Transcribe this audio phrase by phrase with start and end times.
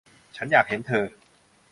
[0.35, 1.05] ฉันอยากเห็นเธอ